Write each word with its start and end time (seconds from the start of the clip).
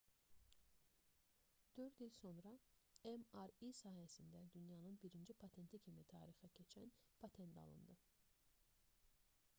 4 1.75 1.93
il 2.07 2.11
sonra 2.21 2.53
mri 3.11 3.71
sahəsində 3.81 4.41
dünyanın 4.57 4.97
birinci 5.05 5.37
patenti 5.45 5.83
kimi 5.87 6.09
tarixə 6.17 6.53
keçən 6.61 6.97
patent 7.23 7.65
alındı 7.67 8.01